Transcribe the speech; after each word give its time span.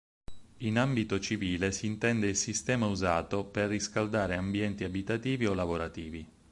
In 0.61 0.79
ambito 0.79 1.19
civile 1.19 1.71
si 1.71 1.85
intende 1.85 2.25
il 2.25 2.35
sistema 2.35 2.87
usato 2.87 3.43
per 3.45 3.69
riscaldare 3.69 4.33
ambienti 4.35 4.83
abitativi 4.83 5.45
o 5.45 5.53
lavorativi. 5.53 6.27